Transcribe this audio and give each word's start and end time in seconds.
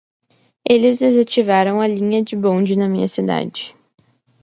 Eles 0.67 0.97
desativaram 0.97 1.79
a 1.79 1.85
linha 1.87 2.23
de 2.23 2.35
bonde 2.35 2.75
na 2.75 2.89
minha 2.89 3.07
cidade. 3.07 3.75